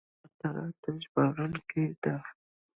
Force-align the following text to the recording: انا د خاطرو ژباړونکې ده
انا 0.45 0.65
د 0.67 0.71
خاطرو 0.73 1.01
ژباړونکې 1.03 1.83
ده 2.01 2.15